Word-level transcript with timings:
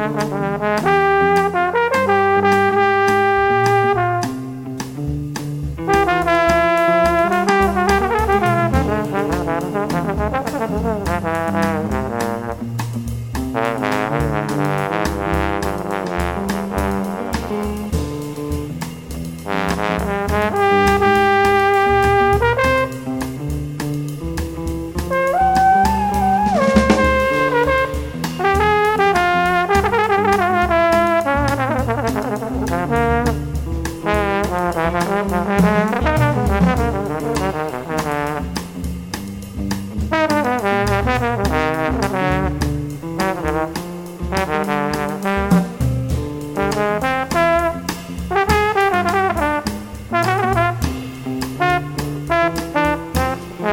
Mm-hmm. 0.00 0.69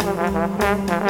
Mm-hmm. 0.08 1.07